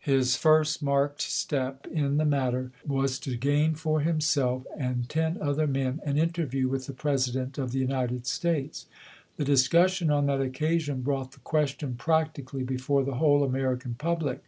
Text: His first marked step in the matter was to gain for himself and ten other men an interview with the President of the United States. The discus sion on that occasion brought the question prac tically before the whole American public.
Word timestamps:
His 0.00 0.36
first 0.36 0.82
marked 0.82 1.22
step 1.22 1.86
in 1.86 2.18
the 2.18 2.26
matter 2.26 2.70
was 2.86 3.18
to 3.20 3.34
gain 3.34 3.74
for 3.74 4.00
himself 4.00 4.66
and 4.76 5.08
ten 5.08 5.38
other 5.40 5.66
men 5.66 6.02
an 6.04 6.18
interview 6.18 6.68
with 6.68 6.84
the 6.86 6.92
President 6.92 7.56
of 7.56 7.72
the 7.72 7.78
United 7.78 8.26
States. 8.26 8.84
The 9.38 9.44
discus 9.46 9.92
sion 9.92 10.10
on 10.10 10.26
that 10.26 10.42
occasion 10.42 11.00
brought 11.00 11.32
the 11.32 11.38
question 11.40 11.94
prac 11.94 12.34
tically 12.34 12.66
before 12.66 13.04
the 13.04 13.14
whole 13.14 13.42
American 13.42 13.94
public. 13.94 14.44